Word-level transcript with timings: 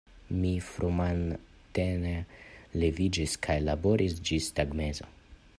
Mi 0.43 0.53
frumatene 0.69 2.15
leviĝis 2.85 3.39
kaj 3.49 3.61
laboris 3.69 4.21
ĝis 4.31 4.53
tagmezo. 4.61 5.17